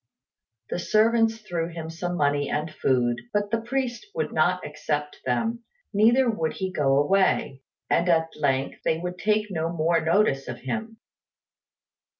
[0.71, 5.63] The servants threw him some money and food, but the priest would not accept them,
[5.93, 10.61] neither would he go away; and at length they would take no more notice of
[10.61, 10.97] him.